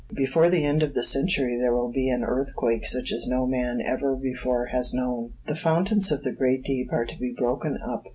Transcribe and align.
Before 0.15 0.49
the 0.49 0.65
end 0.65 0.81
of 0.81 0.95
the 0.95 1.03
century 1.03 1.57
there 1.59 1.75
will 1.75 1.91
be 1.91 2.09
an 2.09 2.23
earthquake 2.23 2.87
such 2.87 3.11
as 3.11 3.27
no 3.27 3.45
man 3.45 3.79
ever 3.85 4.15
before 4.15 4.65
has 4.73 4.95
known. 4.95 5.33
The 5.45 5.55
fountains 5.55 6.11
of 6.11 6.23
the 6.23 6.31
great 6.31 6.63
deep 6.63 6.91
are 6.91 7.05
to 7.05 7.19
be 7.19 7.35
broken 7.37 7.77
up. 7.85 8.05